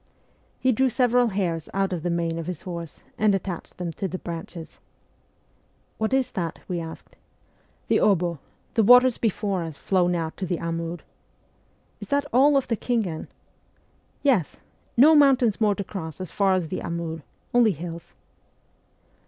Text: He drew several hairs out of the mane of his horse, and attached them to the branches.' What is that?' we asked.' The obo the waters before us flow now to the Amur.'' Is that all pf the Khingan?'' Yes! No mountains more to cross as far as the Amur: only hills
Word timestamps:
He 0.59 0.71
drew 0.71 0.89
several 0.89 1.27
hairs 1.27 1.69
out 1.75 1.93
of 1.93 2.01
the 2.01 2.09
mane 2.09 2.39
of 2.39 2.47
his 2.47 2.63
horse, 2.63 3.03
and 3.19 3.35
attached 3.35 3.77
them 3.77 3.93
to 3.93 4.07
the 4.07 4.17
branches.' 4.17 4.79
What 5.99 6.11
is 6.11 6.31
that?' 6.31 6.57
we 6.67 6.79
asked.' 6.79 7.15
The 7.87 7.99
obo 7.99 8.39
the 8.73 8.81
waters 8.81 9.19
before 9.19 9.61
us 9.61 9.77
flow 9.77 10.07
now 10.07 10.31
to 10.37 10.45
the 10.47 10.57
Amur.'' 10.59 11.01
Is 12.01 12.07
that 12.07 12.25
all 12.33 12.53
pf 12.53 12.65
the 12.65 12.77
Khingan?'' 12.77 13.27
Yes! 14.23 14.57
No 14.97 15.13
mountains 15.13 15.61
more 15.61 15.75
to 15.75 15.83
cross 15.83 16.19
as 16.19 16.31
far 16.31 16.53
as 16.53 16.69
the 16.69 16.81
Amur: 16.81 17.21
only 17.53 17.71
hills 17.73 18.15